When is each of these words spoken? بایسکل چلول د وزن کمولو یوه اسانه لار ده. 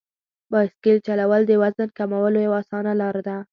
بایسکل 0.51 0.97
چلول 1.07 1.41
د 1.47 1.51
وزن 1.61 1.89
کمولو 1.97 2.37
یوه 2.45 2.57
اسانه 2.63 2.93
لار 3.01 3.15
ده. 3.27 3.37